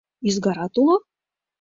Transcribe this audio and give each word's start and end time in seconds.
—Ӱзгарат 0.27 0.75
уло? 0.81 0.95